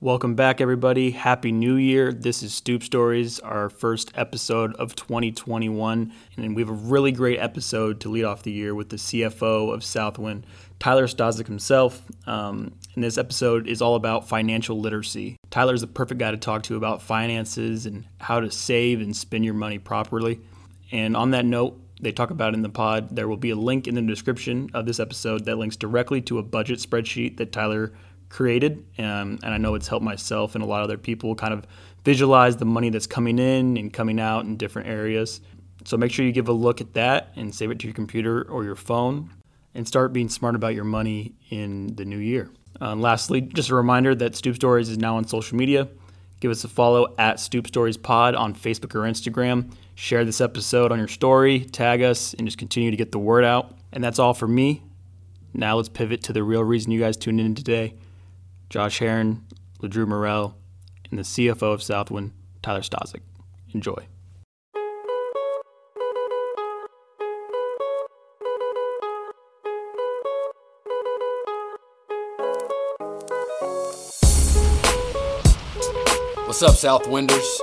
[0.00, 1.10] Welcome back, everybody.
[1.10, 2.12] Happy New Year.
[2.12, 6.12] This is Stoop Stories, our first episode of 2021.
[6.36, 9.74] And we have a really great episode to lead off the year with the CFO
[9.74, 10.44] of Southwind,
[10.78, 12.04] Tyler Stozek himself.
[12.28, 15.36] Um, and this episode is all about financial literacy.
[15.50, 19.16] Tyler is the perfect guy to talk to about finances and how to save and
[19.16, 20.38] spend your money properly.
[20.92, 23.88] And on that note, they talk about in the pod, there will be a link
[23.88, 27.92] in the description of this episode that links directly to a budget spreadsheet that Tyler
[28.28, 28.84] created.
[28.98, 31.66] Um, and I know it's helped myself and a lot of other people kind of
[32.04, 35.40] visualize the money that's coming in and coming out in different areas.
[35.84, 38.42] So make sure you give a look at that and save it to your computer
[38.42, 39.30] or your phone
[39.74, 42.50] and start being smart about your money in the new year.
[42.80, 45.88] Uh, lastly, just a reminder that Stoop Stories is now on social media.
[46.40, 49.72] Give us a follow at Stoop Stories Pod on Facebook or Instagram.
[49.96, 53.44] Share this episode on your story, tag us, and just continue to get the word
[53.44, 53.76] out.
[53.92, 54.82] And that's all for me.
[55.52, 57.94] Now let's pivot to the real reason you guys tuned in today.
[58.70, 59.46] Josh Heron,
[59.80, 60.54] LeDrew Morrell,
[61.10, 62.32] and the CFO of Southwind,
[62.62, 63.20] Tyler Stozek.
[63.72, 64.06] Enjoy.
[76.44, 77.60] What's up, Southwinders?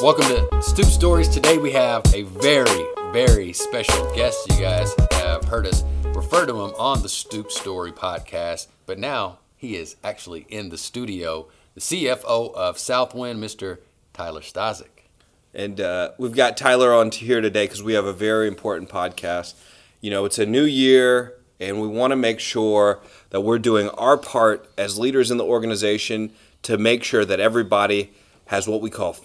[0.00, 1.28] Welcome to Stoop Stories.
[1.28, 4.38] Today we have a very, very special guest.
[4.52, 5.82] You guys have heard us
[6.14, 10.78] refer to him on the Stoop Story podcast, but now he is actually in the
[10.78, 11.48] studio.
[11.74, 13.78] The CFO of Southwind, Mr.
[14.14, 15.04] Tyler Stozek.
[15.52, 19.54] And uh, we've got Tyler on here today because we have a very important podcast.
[20.00, 23.00] You know, it's a new year, and we want to make sure
[23.30, 28.12] that we're doing our part as leaders in the organization to make sure that everybody
[28.46, 29.16] has what we call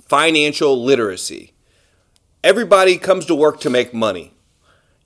[0.00, 1.52] financial literacy.
[2.42, 4.34] Everybody comes to work to make money.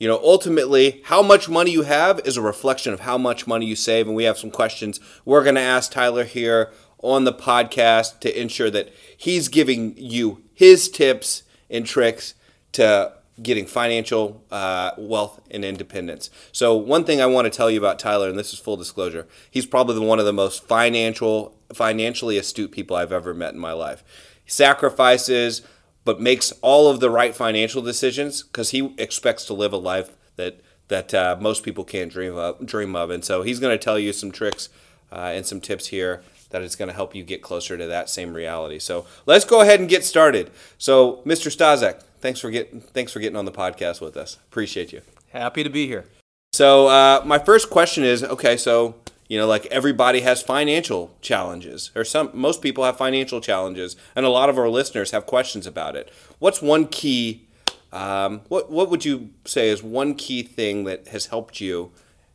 [0.02, 3.66] You know, ultimately, how much money you have is a reflection of how much money
[3.66, 4.08] you save.
[4.08, 8.40] And we have some questions we're going to ask Tyler here on the podcast to
[8.40, 12.34] ensure that he's giving you his tips and tricks
[12.72, 16.30] to getting financial uh, wealth and independence.
[16.50, 19.28] So, one thing I want to tell you about Tyler, and this is full disclosure,
[19.52, 23.72] he's probably one of the most financial, financially astute people I've ever met in my
[23.72, 24.02] life.
[24.46, 25.62] Sacrifices
[26.04, 30.10] but makes all of the right financial decisions because he expects to live a life
[30.36, 32.64] that that uh, most people can't dream of.
[32.66, 34.68] Dream of, and so he's going to tell you some tricks
[35.10, 38.08] uh, and some tips here that is going to help you get closer to that
[38.08, 38.78] same reality.
[38.78, 40.50] So let's go ahead and get started.
[40.78, 41.54] So, Mr.
[41.54, 44.36] Stozek, thanks for getting thanks for getting on the podcast with us.
[44.50, 45.02] Appreciate you.
[45.30, 46.04] Happy to be here.
[46.52, 48.56] So, uh, my first question is okay.
[48.56, 48.94] So,
[49.32, 54.26] you know like everybody has financial challenges or some most people have financial challenges and
[54.26, 56.10] a lot of our listeners have questions about it.
[56.38, 57.48] What's one key
[57.92, 61.92] um, what, what would you say is one key thing that has helped you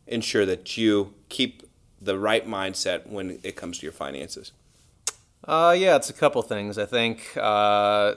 [0.07, 1.61] ensure that you keep
[2.01, 4.51] the right mindset when it comes to your finances?
[5.43, 6.79] Uh, yeah it's a couple things.
[6.79, 8.15] I think uh,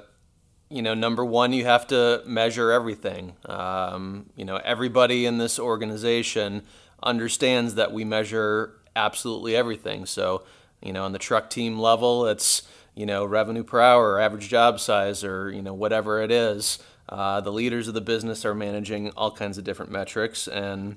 [0.70, 5.58] you know number one you have to measure everything um, you know everybody in this
[5.58, 6.62] organization
[7.02, 10.06] understands that we measure absolutely everything.
[10.06, 10.44] So,
[10.82, 12.62] you know, on the truck team level, it's,
[12.94, 16.78] you know, revenue per hour, average job size, or, you know, whatever it is.
[17.08, 20.96] Uh, the leaders of the business are managing all kinds of different metrics, and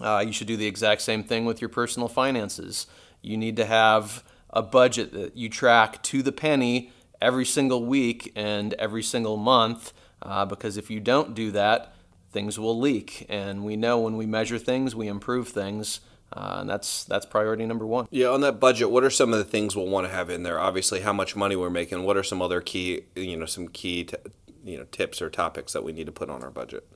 [0.00, 2.86] uh, you should do the exact same thing with your personal finances.
[3.20, 6.90] You need to have a budget that you track to the penny
[7.22, 11.94] every single week and every single month, uh, because if you don't do that,
[12.32, 13.24] things will leak.
[13.28, 16.00] And we know when we measure things, we improve things.
[16.34, 18.08] Uh, and that's that's priority number one.
[18.10, 20.42] Yeah, on that budget, what are some of the things we'll want to have in
[20.42, 20.58] there?
[20.58, 22.04] Obviously, how much money we're making.
[22.04, 24.16] What are some other key, you know, some key, t-
[24.64, 26.88] you know, tips or topics that we need to put on our budget?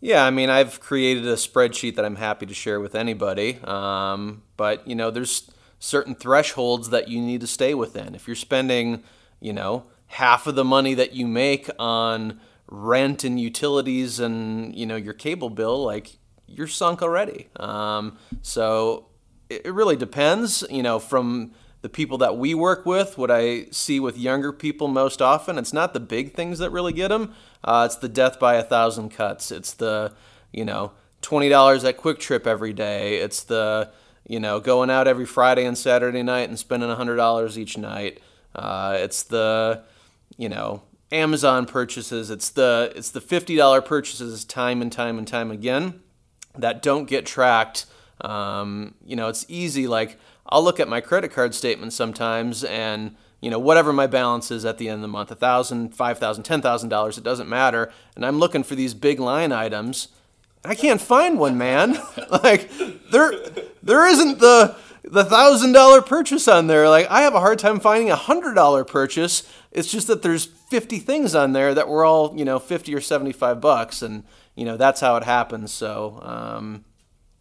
[0.00, 3.58] Yeah, I mean, I've created a spreadsheet that I'm happy to share with anybody.
[3.64, 8.14] Um, but you know, there's certain thresholds that you need to stay within.
[8.14, 9.02] If you're spending,
[9.40, 14.86] you know, half of the money that you make on rent and utilities and you
[14.86, 17.48] know your cable bill, like you're sunk already.
[17.56, 19.06] Um, so
[19.48, 20.64] it, it really depends.
[20.70, 21.52] You know, from
[21.82, 25.72] the people that we work with, what I see with younger people most often, it's
[25.72, 27.34] not the big things that really get them.
[27.62, 29.50] Uh, it's the death by a thousand cuts.
[29.50, 30.14] It's the,
[30.50, 33.16] you know, twenty dollars at QuikTrip every day.
[33.16, 33.90] It's the,
[34.26, 38.20] you know, going out every Friday and Saturday night and spending hundred dollars each night.
[38.54, 39.82] Uh, it's the,
[40.36, 42.30] you know, Amazon purchases.
[42.30, 46.00] It's the it's the fifty dollar purchases time and time and time again
[46.56, 47.86] that don't get tracked.
[48.20, 49.86] Um, you know, it's easy.
[49.86, 54.50] Like I'll look at my credit card statement sometimes, and you know, whatever my balance
[54.50, 57.24] is at the end of the month, a thousand, five thousand, ten thousand dollars, it
[57.24, 57.92] doesn't matter.
[58.16, 60.08] And I'm looking for these big line items.
[60.64, 61.98] I can't find one, man.
[62.42, 62.70] like
[63.10, 63.32] there,
[63.82, 64.74] there isn't the
[65.04, 66.88] the thousand dollar purchase on there.
[66.88, 69.42] Like I have a hard time finding a hundred dollar purchase.
[69.70, 73.00] It's just that there's 50 things on there that were all you know 50 or
[73.00, 74.24] 75 bucks, and
[74.54, 75.72] you know that's how it happens.
[75.72, 76.84] So um,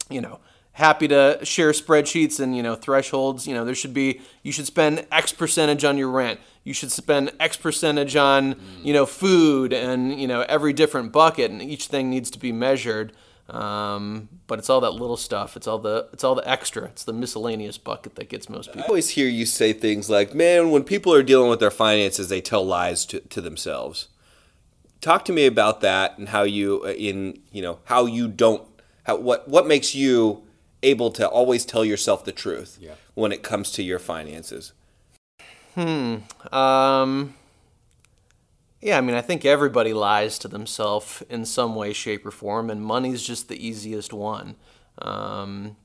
[0.10, 0.39] you know
[0.74, 4.65] happy to share spreadsheets and you know thresholds you know there should be you should
[4.65, 9.71] spend x percentage on your rent you should spend x percentage on you know food
[9.71, 13.13] and you know every different bucket and each thing needs to be measured
[13.53, 17.03] um, but it's all that little stuff it's all the it's all the extra it's
[17.03, 18.81] the miscellaneous bucket that gets most people.
[18.81, 22.29] I always hear you say things like, man, when people are dealing with their finances,
[22.29, 24.07] they tell lies to, to themselves.
[25.01, 28.63] Talk to me about that and how you, uh, in, you know, how you don't,
[29.03, 30.44] how, what, what makes you
[30.81, 32.94] able to always tell yourself the truth Yeah.
[33.13, 34.71] when it comes to your finances?
[35.75, 36.17] Hmm.
[36.51, 37.33] Um,
[38.83, 42.69] yeah, I mean, I think everybody lies to themselves in some way, shape, or form,
[42.69, 44.56] and money's just the easiest one.
[44.97, 45.77] Um,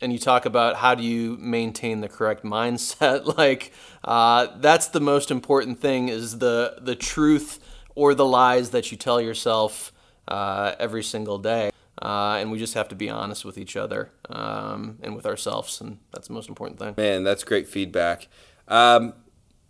[0.00, 3.72] and you talk about how do you maintain the correct mindset, like
[4.04, 7.58] uh, that's the most important thing is the the truth
[7.96, 9.92] or the lies that you tell yourself
[10.28, 11.70] uh, every single day.
[12.00, 15.80] Uh, and we just have to be honest with each other um, and with ourselves,
[15.80, 16.94] and that's the most important thing.
[16.96, 18.28] Man, that's great feedback.
[18.66, 19.14] Um,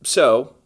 [0.02, 0.56] so,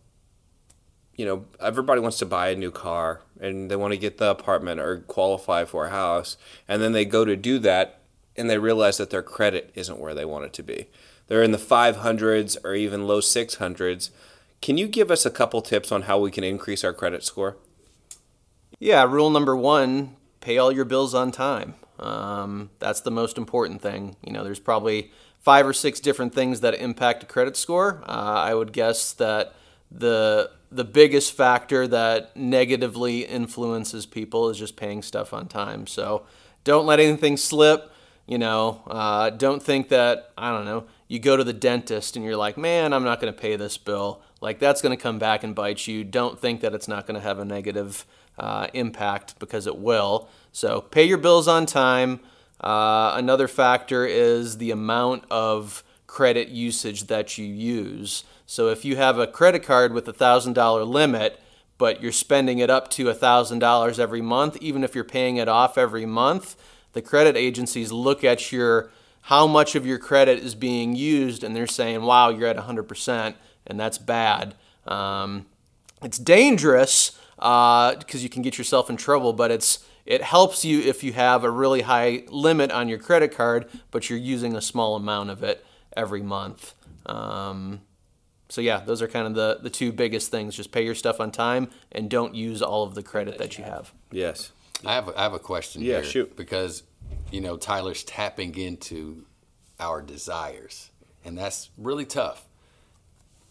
[1.18, 4.30] you know, everybody wants to buy a new car and they want to get the
[4.30, 6.36] apartment or qualify for a house.
[6.68, 7.98] And then they go to do that
[8.36, 10.86] and they realize that their credit isn't where they want it to be.
[11.26, 14.10] They're in the 500s or even low 600s.
[14.62, 17.56] Can you give us a couple tips on how we can increase our credit score?
[18.78, 21.74] Yeah, rule number one pay all your bills on time.
[21.98, 24.14] Um, that's the most important thing.
[24.24, 25.10] You know, there's probably
[25.40, 28.04] five or six different things that impact a credit score.
[28.06, 28.12] Uh,
[28.46, 29.54] I would guess that
[29.90, 35.86] the the biggest factor that negatively influences people is just paying stuff on time.
[35.86, 36.24] So
[36.64, 37.92] don't let anything slip.
[38.26, 40.84] You know, uh, don't think that I don't know.
[41.06, 43.78] You go to the dentist and you're like, man, I'm not going to pay this
[43.78, 44.22] bill.
[44.42, 46.04] Like that's going to come back and bite you.
[46.04, 48.04] Don't think that it's not going to have a negative
[48.38, 50.28] uh, impact because it will.
[50.52, 52.20] So pay your bills on time.
[52.60, 58.24] Uh, another factor is the amount of credit usage that you use.
[58.50, 61.38] So if you have a credit card with a thousand dollar limit,
[61.76, 65.36] but you're spending it up to a thousand dollars every month, even if you're paying
[65.36, 66.56] it off every month,
[66.94, 68.90] the credit agencies look at your
[69.20, 73.36] how much of your credit is being used, and they're saying, "Wow, you're at 100%,"
[73.66, 74.54] and that's bad.
[74.86, 75.44] Um,
[76.02, 81.04] it's dangerous because you can get yourself in trouble, but it's it helps you if
[81.04, 84.96] you have a really high limit on your credit card, but you're using a small
[84.96, 86.72] amount of it every month.
[87.04, 87.82] Um,
[88.48, 90.54] so yeah, those are kind of the the two biggest things.
[90.56, 93.64] Just pay your stuff on time and don't use all of the credit that you
[93.64, 93.92] have.
[94.10, 94.52] Yes.
[94.86, 96.04] I have a, I have a question Yeah, here.
[96.04, 96.36] shoot.
[96.36, 96.84] Because,
[97.30, 99.24] you know, Tyler's tapping into
[99.80, 100.90] our desires,
[101.24, 102.44] and that's really tough.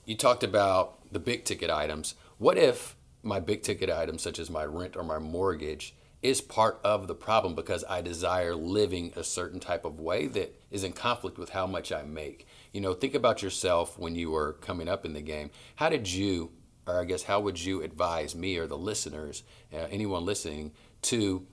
[0.06, 2.16] You talked about the big ticket items.
[2.38, 6.80] What if my big ticket items, such as my rent or my mortgage, is part
[6.84, 10.94] of the problem because I desire living a certain type of way that is in
[10.94, 12.48] conflict with how much I make?
[12.78, 15.50] You know, think about yourself when you were coming up in the game.
[15.78, 16.52] How did you,
[16.86, 19.42] or I guess, how would you advise me or the listeners,
[19.74, 21.48] uh, anyone listening, to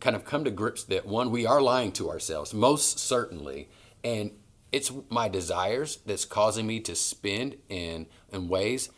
[0.00, 3.68] kind of come to grips that one, we are lying to ourselves, most certainly,
[4.02, 4.30] and
[4.72, 8.88] it's my desires that's causing me to spend in in ways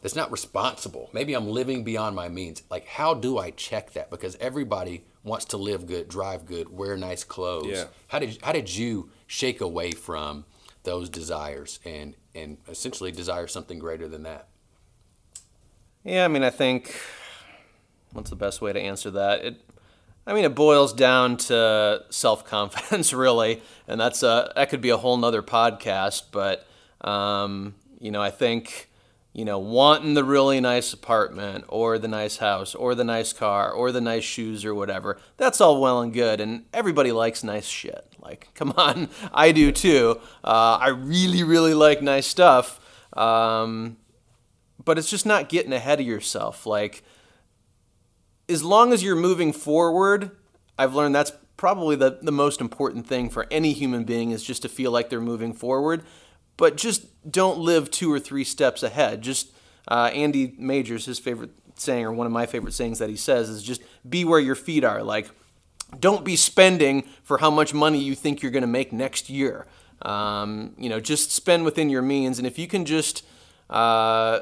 [0.00, 1.10] that's not responsible.
[1.12, 2.62] Maybe I'm living beyond my means.
[2.70, 4.08] Like, how do I check that?
[4.10, 7.66] Because everybody wants to live good, drive good, wear nice clothes.
[7.66, 7.84] Yeah.
[8.08, 10.46] How did how did you shake away from
[10.86, 14.48] those desires and and essentially desire something greater than that?
[16.02, 16.98] Yeah, I mean, I think
[18.12, 19.44] what's the best way to answer that?
[19.44, 19.60] It,
[20.26, 24.90] I mean, it boils down to self confidence, really, and that's a that could be
[24.90, 26.22] a whole nother podcast.
[26.32, 26.66] But
[27.02, 28.88] um, you know, I think
[29.36, 33.70] you know wanting the really nice apartment or the nice house or the nice car
[33.70, 35.18] or the nice shoes or whatever.
[35.36, 38.14] That's all well and good, and everybody likes nice shit.
[38.18, 40.18] Like, come on, I do too.
[40.42, 42.80] Uh, I really, really like nice stuff.
[43.12, 43.98] Um,
[44.82, 46.64] but it's just not getting ahead of yourself.
[46.64, 47.02] Like,
[48.48, 50.30] as long as you're moving forward,
[50.78, 54.62] I've learned that's probably the, the most important thing for any human being is just
[54.62, 56.04] to feel like they're moving forward.
[56.56, 59.22] But just don't live two or three steps ahead.
[59.22, 59.52] Just
[59.88, 63.48] uh, Andy Majors, his favorite saying, or one of my favorite sayings that he says,
[63.48, 65.02] is just be where your feet are.
[65.02, 65.28] Like,
[66.00, 69.66] don't be spending for how much money you think you're going to make next year.
[70.02, 72.38] Um, you know, just spend within your means.
[72.38, 73.24] And if you can just,
[73.70, 74.40] uh,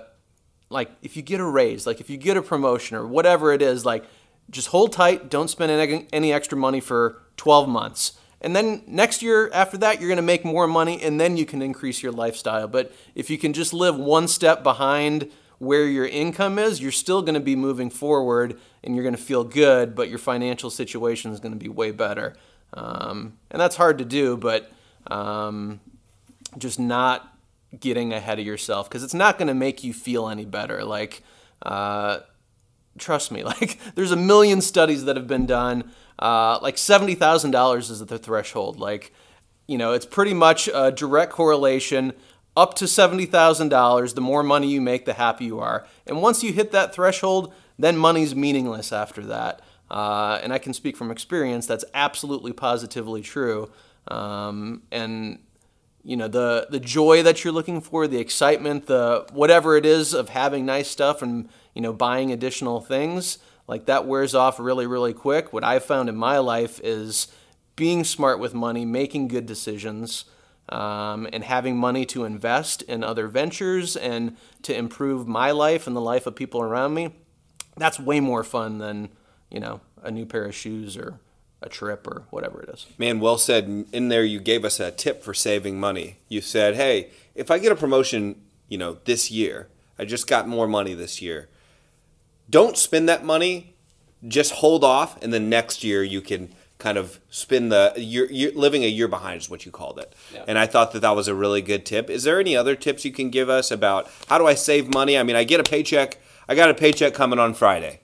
[0.71, 3.63] like, if you get a raise, like if you get a promotion or whatever it
[3.63, 4.05] is, like,
[4.51, 5.31] just hold tight.
[5.31, 8.19] Don't spend any, any extra money for 12 months.
[8.45, 11.47] And then next year after that, you're going to make more money and then you
[11.47, 12.69] can increase your lifestyle.
[12.69, 17.23] But if you can just live one step behind where your income is, you're still
[17.23, 21.33] going to be moving forward and you're going to feel good, but your financial situation
[21.33, 22.37] is going to be way better.
[22.75, 24.71] Um, and that's hard to do, but
[25.07, 25.81] um,
[26.59, 27.35] just not
[27.81, 30.85] getting ahead of yourself because it's not going to make you feel any better.
[30.85, 31.23] Like,
[31.63, 32.21] uh,
[32.99, 35.93] trust me, like, there's a million studies that have been done.
[36.19, 38.79] Uh, like $70,000 is the threshold.
[38.79, 39.13] Like,
[39.67, 42.13] you know, it's pretty much a direct correlation.
[42.57, 45.87] Up to $70,000, the more money you make, the happier you are.
[46.07, 49.61] And once you hit that threshold, then money's meaningless after that.
[49.91, 53.71] Uh, and I can speak from experience, that's absolutely positively true.
[54.09, 55.41] Um, and
[56.05, 60.13] you know the the joy that you're looking for, the excitement, the whatever it is
[60.13, 64.87] of having nice stuff and you know buying additional things, like that wears off really
[64.87, 65.53] really quick.
[65.53, 67.29] What I've found in my life is
[67.75, 70.27] being smart with money, making good decisions,
[70.69, 75.97] um, and having money to invest in other ventures and to improve my life and
[75.97, 77.15] the life of people around me.
[77.77, 79.09] That's way more fun than
[79.51, 81.19] you know a new pair of shoes or
[81.63, 82.87] a trip or whatever it is.
[82.99, 83.87] Man, well said.
[83.93, 86.19] In there, you gave us a tip for saving money.
[86.29, 89.69] You said, "Hey, if I get a promotion, you know, this year,
[89.99, 91.49] I just got more money this year.
[92.51, 93.75] Don't spend that money.
[94.27, 98.53] Just hold off, and then next year you can." kind of spin the you're, you're
[98.53, 100.45] living a year behind is what you called it yeah.
[100.49, 103.05] and i thought that that was a really good tip is there any other tips
[103.05, 105.63] you can give us about how do i save money i mean i get a
[105.63, 106.19] paycheck
[106.49, 108.01] i got a paycheck coming on friday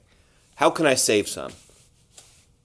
[0.56, 1.50] how can i save some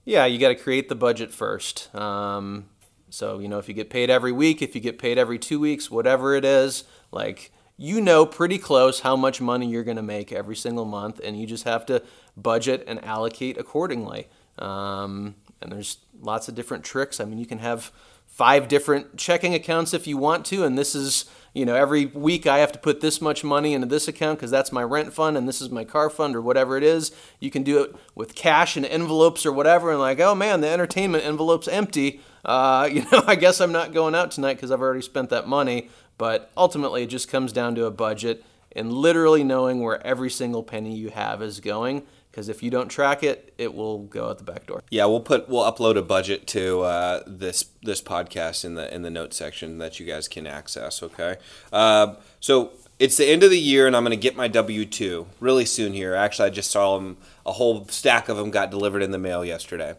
[0.06, 1.94] yeah, you got to create the budget first.
[1.94, 2.66] Um,
[3.10, 5.58] so, you know, if you get paid every week, if you get paid every two
[5.58, 10.02] weeks, whatever it is, like you know pretty close how much money you're going to
[10.02, 12.02] make every single month, and you just have to
[12.36, 14.28] budget and allocate accordingly.
[14.58, 17.18] Um, and there's lots of different tricks.
[17.20, 17.90] I mean, you can have
[18.26, 21.24] five different checking accounts if you want to, and this is
[21.56, 24.50] you know, every week I have to put this much money into this account because
[24.50, 27.12] that's my rent fund and this is my car fund or whatever it is.
[27.40, 30.68] You can do it with cash and envelopes or whatever, and like, oh man, the
[30.68, 32.20] entertainment envelope's empty.
[32.44, 35.48] Uh, you know, I guess I'm not going out tonight because I've already spent that
[35.48, 35.88] money.
[36.18, 40.62] But ultimately, it just comes down to a budget and literally knowing where every single
[40.62, 42.02] penny you have is going
[42.36, 44.82] because if you don't track it, it will go out the back door.
[44.90, 49.00] Yeah, we'll put we'll upload a budget to uh, this this podcast in the in
[49.00, 51.02] the notes section that you guys can access.
[51.02, 51.36] Okay,
[51.72, 54.84] uh, so it's the end of the year, and I'm going to get my W
[54.84, 56.14] two really soon here.
[56.14, 57.16] Actually, I just saw them
[57.46, 59.94] a whole stack of them got delivered in the mail yesterday.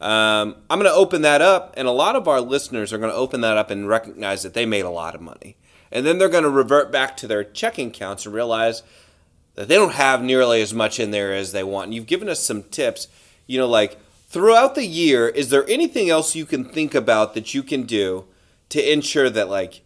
[0.00, 3.10] Um, I'm going to open that up, and a lot of our listeners are going
[3.10, 5.56] to open that up and recognize that they made a lot of money.
[5.90, 8.84] And then they're going to revert back to their checking accounts and realize
[9.60, 11.88] that they don't have nearly as much in there as they want.
[11.88, 13.08] And you've given us some tips,
[13.46, 13.98] you know, like
[14.30, 18.24] throughout the year, is there anything else you can think about that you can do
[18.70, 19.82] to ensure that, like,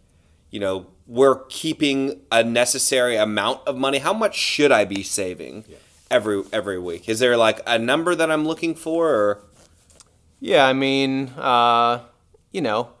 [0.49, 3.97] you know, we're keeping a necessary amount of money?
[3.97, 5.75] How much should I be saving yeah.
[6.09, 7.09] every every week?
[7.09, 9.09] Is there like a number that I'm looking for?
[9.09, 9.39] Or?
[10.39, 11.99] Yeah, I mean, uh,
[12.53, 12.91] you know,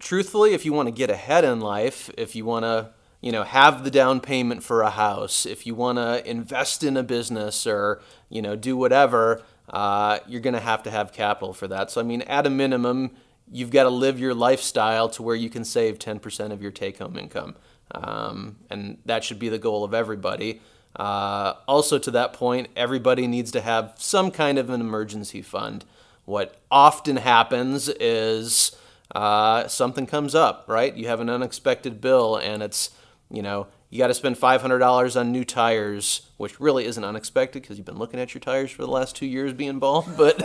[0.00, 2.90] truthfully, if you want to get ahead in life, if you want to
[3.24, 6.94] you know, have the down payment for a house, if you want to invest in
[6.94, 9.40] a business or, you know, do whatever,
[9.70, 11.90] uh, you're going to have to have capital for that.
[11.90, 13.12] So, I mean, at a minimum,
[13.50, 16.98] you've got to live your lifestyle to where you can save 10% of your take
[16.98, 17.56] home income.
[17.92, 20.60] Um, and that should be the goal of everybody.
[20.94, 25.86] Uh, also, to that point, everybody needs to have some kind of an emergency fund.
[26.26, 28.76] What often happens is
[29.14, 30.94] uh, something comes up, right?
[30.94, 32.90] You have an unexpected bill and it's
[33.36, 37.76] you know, you got to spend $500 on new tires, which really isn't unexpected because
[37.76, 40.42] you've been looking at your tires for the last two years being bald, but,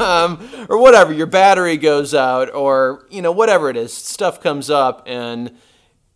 [0.00, 0.38] um,
[0.70, 5.02] or whatever, your battery goes out, or, you know, whatever it is, stuff comes up,
[5.06, 5.54] and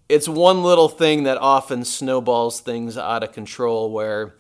[0.08, 4.34] it's one little thing that often snowballs things out of control where,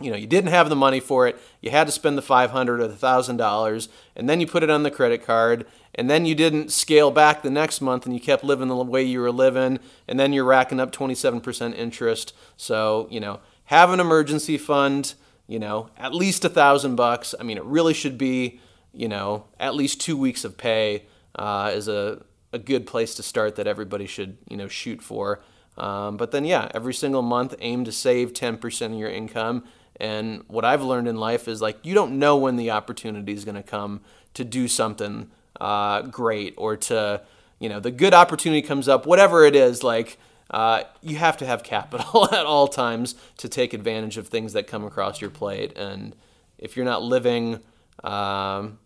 [0.00, 2.80] you know, you didn't have the money for it, you had to spend the 500
[2.80, 5.64] or the $1,000, and then you put it on the credit card,
[5.94, 9.02] and then you didn't scale back the next month and you kept living the way
[9.02, 12.34] you were living and then you're racking up 27% interest.
[12.56, 15.14] So you know have an emergency fund
[15.46, 17.34] you know at least a thousand bucks.
[17.38, 18.60] I mean it really should be
[18.92, 22.22] you know at least two weeks of pay uh, is a,
[22.52, 25.42] a good place to start that everybody should you know shoot for.
[25.78, 29.64] Um, but then yeah every single month aim to save 10% of your income.
[30.00, 33.44] And what i've learned in life is like you don't know when the opportunity is
[33.44, 34.00] going to come
[34.34, 37.20] to do something uh, great or to
[37.58, 40.18] you know the good opportunity comes up whatever it is like
[40.50, 44.66] uh, you have to have capital at all times to take advantage of things that
[44.66, 46.14] come across your plate and
[46.58, 47.60] if you're not living
[48.02, 48.78] um,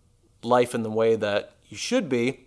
[0.43, 2.47] life in the way that you should be,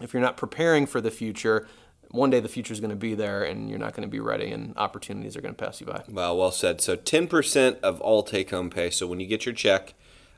[0.00, 1.68] if you're not preparing for the future,
[2.10, 4.20] one day the future is going to be there and you're not going to be
[4.20, 6.02] ready and opportunities are going to pass you by.
[6.08, 6.80] Well, well said.
[6.80, 8.90] So 10% of all take-home pay.
[8.90, 9.94] So when you get your check,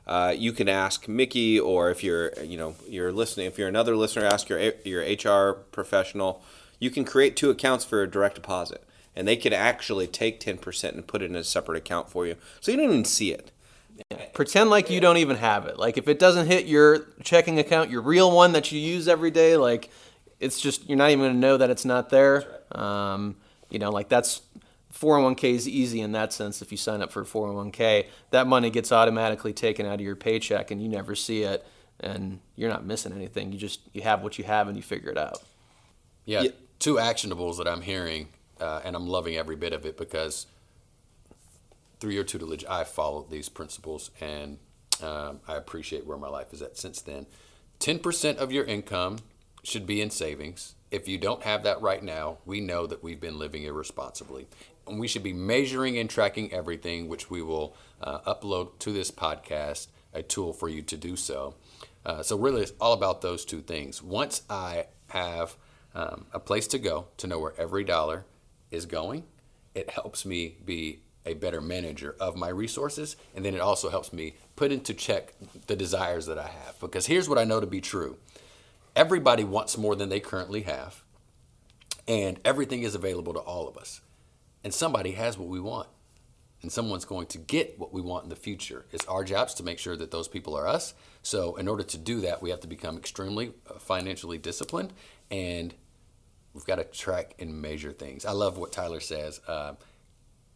[0.07, 3.95] uh, you can ask Mickey, or if you're, you know, you're listening, if you're another
[3.95, 6.41] listener, ask your your HR professional.
[6.79, 8.83] You can create two accounts for a direct deposit,
[9.15, 12.35] and they can actually take 10% and put it in a separate account for you,
[12.61, 13.51] so you don't even see it.
[14.33, 15.77] Pretend like you don't even have it.
[15.77, 19.31] Like if it doesn't hit your checking account, your real one that you use every
[19.31, 19.89] day, like
[20.39, 22.45] it's just you're not even going to know that it's not there.
[22.71, 23.37] Um,
[23.69, 24.41] you know, like that's
[24.99, 26.61] 401k is easy in that sense.
[26.61, 30.15] If you sign up for a 401k, that money gets automatically taken out of your
[30.15, 31.65] paycheck, and you never see it,
[31.99, 33.51] and you're not missing anything.
[33.51, 35.41] You just you have what you have, and you figure it out.
[36.25, 36.51] Yeah, yeah.
[36.79, 40.47] two actionables that I'm hearing, uh, and I'm loving every bit of it because
[41.99, 44.57] through your tutelage, I followed these principles, and
[45.01, 47.27] um, I appreciate where my life is at since then.
[47.79, 49.19] 10% of your income
[49.63, 50.75] should be in savings.
[50.89, 54.47] If you don't have that right now, we know that we've been living irresponsibly.
[54.89, 59.11] And we should be measuring and tracking everything, which we will uh, upload to this
[59.11, 61.55] podcast, a tool for you to do so.
[62.05, 64.01] Uh, so, really, it's all about those two things.
[64.01, 65.55] Once I have
[65.93, 68.25] um, a place to go to know where every dollar
[68.71, 69.23] is going,
[69.75, 73.17] it helps me be a better manager of my resources.
[73.35, 75.33] And then it also helps me put into check
[75.67, 76.79] the desires that I have.
[76.79, 78.17] Because here's what I know to be true
[78.95, 81.03] everybody wants more than they currently have,
[82.07, 84.01] and everything is available to all of us.
[84.63, 85.87] And somebody has what we want,
[86.61, 88.85] and someone's going to get what we want in the future.
[88.91, 90.93] It's our jobs to make sure that those people are us.
[91.21, 94.93] So, in order to do that, we have to become extremely uh, financially disciplined,
[95.29, 95.73] and
[96.53, 98.25] we've got to track and measure things.
[98.25, 99.39] I love what Tyler says.
[99.47, 99.73] Uh,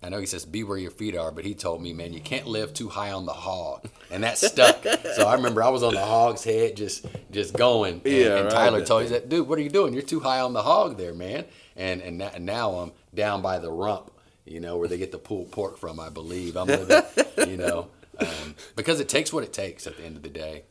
[0.04, 2.22] I know he says be where your feet are, but he told me, man, you
[2.22, 4.84] can't live too high on the hog, and that stuck.
[5.16, 8.02] so I remember I was on the hog's head, just just going.
[8.04, 9.94] And, yeah, and Tyler told me that, dude, what are you doing?
[9.94, 11.46] You're too high on the hog there, man.
[11.76, 14.12] And and, and now I'm down by the rump,
[14.44, 16.00] you know, where they get the pulled pork from.
[16.00, 17.04] I believe I'm living,
[17.48, 20.64] you know, um, because it takes what it takes at the end of the day.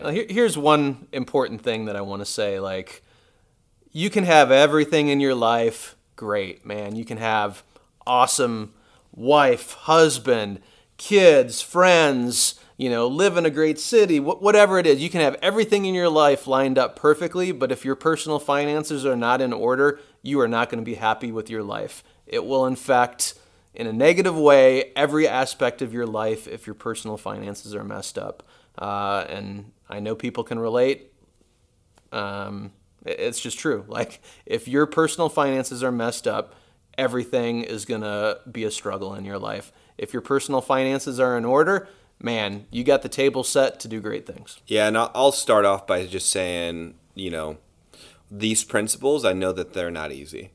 [0.00, 3.02] Well, here, here's one important thing that I want to say, like.
[3.92, 6.94] You can have everything in your life, great, man.
[6.94, 7.64] You can have
[8.10, 8.74] awesome
[9.12, 10.60] wife, husband,
[10.96, 15.00] kids, friends, you know, live in a great city, wh- whatever it is.
[15.00, 19.06] You can have everything in your life lined up perfectly, but if your personal finances
[19.06, 22.02] are not in order, you are not going to be happy with your life.
[22.26, 23.34] It will infect
[23.74, 28.18] in a negative way every aspect of your life if your personal finances are messed
[28.18, 28.42] up.
[28.76, 31.12] Uh, and I know people can relate.
[32.10, 32.72] Um,
[33.06, 33.84] it's just true.
[33.86, 36.56] Like, if your personal finances are messed up,
[37.00, 39.72] everything is going to be a struggle in your life.
[39.96, 41.88] If your personal finances are in order,
[42.20, 44.60] man, you got the table set to do great things.
[44.66, 47.56] Yeah, and I'll start off by just saying, you know,
[48.30, 50.50] these principles, I know that they're not easy.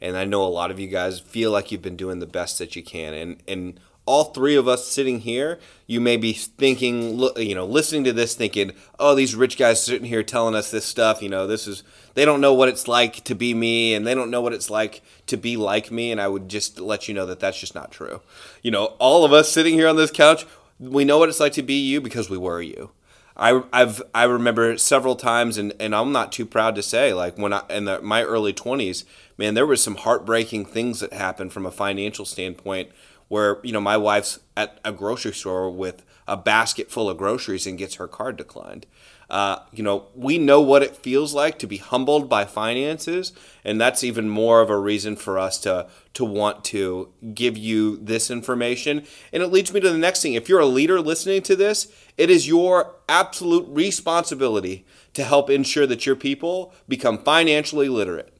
[0.00, 2.60] And I know a lot of you guys feel like you've been doing the best
[2.60, 3.12] that you can.
[3.12, 8.04] And, and all three of us sitting here, you may be thinking, you know, listening
[8.04, 11.20] to this, thinking, "Oh, these rich guys sitting here telling us this stuff.
[11.20, 11.82] You know, this is
[12.14, 14.70] they don't know what it's like to be me, and they don't know what it's
[14.70, 17.74] like to be like me." And I would just let you know that that's just
[17.74, 18.22] not true.
[18.62, 20.46] You know, all of us sitting here on this couch,
[20.80, 22.90] we know what it's like to be you because we were you.
[23.36, 27.36] I, I've I remember several times, and, and I'm not too proud to say, like
[27.36, 29.04] when I in the, my early 20s,
[29.36, 32.90] man, there was some heartbreaking things that happened from a financial standpoint
[33.28, 37.66] where you know my wife's at a grocery store with a basket full of groceries
[37.66, 38.86] and gets her card declined.
[39.30, 43.78] Uh, you know, we know what it feels like to be humbled by finances, and
[43.78, 48.30] that's even more of a reason for us to to want to give you this
[48.30, 49.04] information.
[49.32, 50.32] And it leads me to the next thing.
[50.32, 55.86] If you're a leader listening to this, it is your absolute responsibility to help ensure
[55.86, 58.34] that your people become financially literate.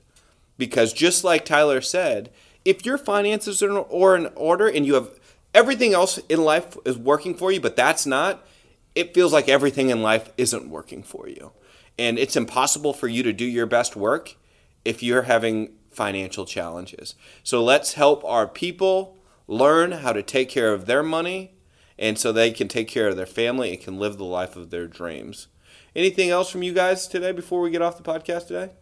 [0.57, 2.31] Because just like Tyler said,
[2.69, 5.09] if your finances are in order and you have
[5.55, 8.47] everything else in life is working for you, but that's not,
[8.95, 11.53] it feels like everything in life isn't working for you.
[11.99, 14.37] And it's impossible for you to do your best work
[14.85, 17.15] if you're having financial challenges.
[17.43, 21.55] So let's help our people learn how to take care of their money
[21.99, 24.69] and so they can take care of their family and can live the life of
[24.69, 25.49] their dreams.
[25.97, 28.73] Anything else from you guys today before we get off the podcast today?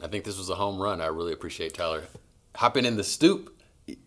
[0.00, 1.00] I think this was a home run.
[1.00, 2.04] I really appreciate Tyler
[2.56, 3.56] hopping in the stoop.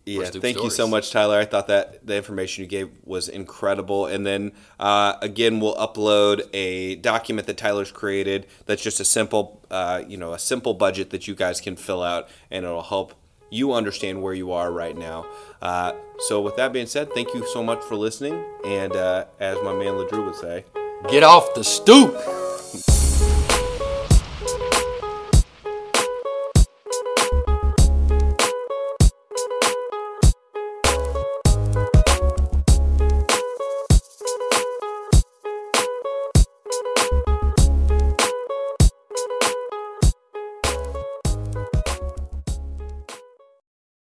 [0.06, 0.56] Yeah, thank stories.
[0.56, 1.38] you so much, Tyler.
[1.38, 4.06] I thought that the information you gave was incredible.
[4.06, 8.46] And then uh, again, we'll upload a document that Tyler's created.
[8.64, 12.02] That's just a simple, uh, you know, a simple budget that you guys can fill
[12.02, 13.14] out, and it'll help
[13.50, 15.26] you understand where you are right now.
[15.60, 18.44] Uh, so, with that being said, thank you so much for listening.
[18.64, 20.64] And uh, as my man Ladrew would say,
[21.10, 22.16] get off the stoop.